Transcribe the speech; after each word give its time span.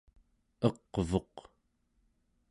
eq'vuq 0.67 1.33